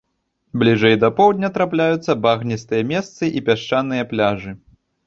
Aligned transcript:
Бліжэй 0.63 0.95
да 1.03 1.09
поўдня 1.19 1.51
трапляюцца 1.59 2.17
багністыя 2.25 2.89
месцы 2.95 3.31
і 3.37 3.49
пясчаныя 3.51 4.03
пляжы. 4.17 4.61